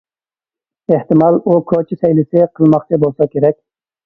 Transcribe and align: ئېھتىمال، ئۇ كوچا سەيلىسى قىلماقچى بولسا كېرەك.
ئېھتىمال، 0.93 1.37
ئۇ 1.41 1.57
كوچا 1.73 1.99
سەيلىسى 2.01 2.47
قىلماقچى 2.57 3.01
بولسا 3.05 3.31
كېرەك. 3.37 3.63